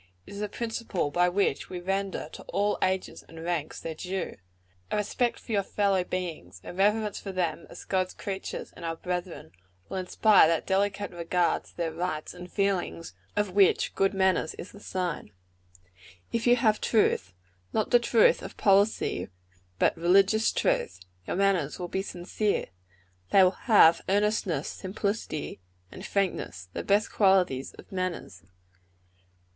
It 0.25 0.33
is 0.33 0.39
the 0.39 0.49
principle 0.49 1.11
by 1.11 1.29
which 1.29 1.69
we 1.69 1.79
render 1.79 2.27
to 2.29 2.41
all 2.45 2.79
ranks 2.81 3.21
and 3.21 3.37
ages 3.37 3.81
their 3.81 3.93
due. 3.93 4.37
A 4.89 4.97
respect 4.97 5.39
for 5.39 5.51
your 5.51 5.61
fellow 5.61 6.03
beings, 6.03 6.59
a 6.63 6.73
reverence 6.73 7.19
for 7.19 7.31
them 7.31 7.67
as 7.69 7.85
God's 7.85 8.15
creatures 8.15 8.73
and 8.75 8.83
our 8.83 8.95
brethren, 8.95 9.51
will 9.89 9.97
inspire 9.97 10.47
that 10.47 10.65
delicate 10.65 11.11
regard 11.11 11.65
to 11.65 11.77
their 11.77 11.91
rights 11.91 12.33
and 12.33 12.51
feelings, 12.51 13.13
of 13.35 13.51
which 13.51 13.93
good 13.93 14.15
manners 14.15 14.55
is 14.55 14.71
the 14.71 14.79
sign. 14.79 15.33
"If 16.31 16.47
you 16.47 16.55
have 16.55 16.81
truth 16.81 17.35
not 17.71 17.91
the 17.91 17.99
truth 17.99 18.41
of 18.41 18.57
policy, 18.57 19.27
but 19.77 19.95
religious 19.95 20.51
truth 20.51 20.99
your 21.27 21.35
manners 21.35 21.77
will 21.77 21.87
be 21.89 22.01
sincere. 22.01 22.65
They 23.29 23.43
will 23.43 23.51
have 23.67 24.01
earnestness, 24.09 24.67
simplicity 24.67 25.59
and 25.91 26.03
frankness 26.03 26.69
the 26.73 26.81
best 26.83 27.11
qualities 27.11 27.75
of 27.75 27.91
manners. 27.91 28.41